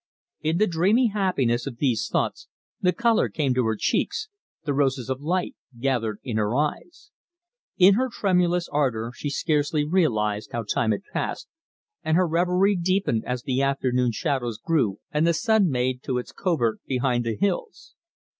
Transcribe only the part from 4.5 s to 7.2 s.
the roses of light gathered in her eyes.